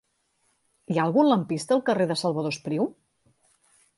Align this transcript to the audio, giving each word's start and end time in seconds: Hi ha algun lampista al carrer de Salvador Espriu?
Hi 0.93 0.97
ha 0.99 1.03
algun 1.09 1.29
lampista 1.31 1.77
al 1.77 1.85
carrer 1.91 2.09
de 2.13 2.19
Salvador 2.23 2.57
Espriu? 2.57 2.89